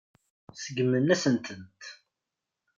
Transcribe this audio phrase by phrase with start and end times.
[0.53, 1.81] Seggmen-asent-tent.